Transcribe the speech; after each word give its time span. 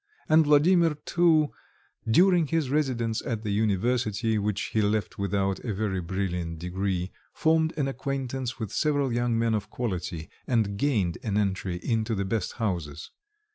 And 0.27 0.45
Vladimir, 0.45 0.95
too, 0.95 1.49
during 2.09 2.47
his 2.47 2.71
residence 2.71 3.21
at 3.23 3.43
the 3.43 3.51
university, 3.51 4.39
which 4.39 4.71
he 4.73 4.81
left 4.81 5.19
without 5.19 5.59
a 5.59 5.75
very 5.75 6.01
brilliant 6.01 6.57
degree, 6.57 7.11
formed 7.33 7.71
an 7.77 7.87
acquaintance 7.87 8.57
with 8.57 8.73
several 8.73 9.13
young 9.13 9.37
men 9.37 9.53
of 9.53 9.69
quality, 9.69 10.27
and 10.47 10.75
gained 10.75 11.19
an 11.21 11.37
entry 11.37 11.75
into 11.83 12.15
the 12.15 12.25
best 12.25 12.53
houses. 12.53 13.11